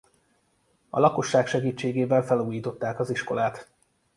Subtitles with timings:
[0.89, 3.71] A lakosság segítségével felújították az iskolát.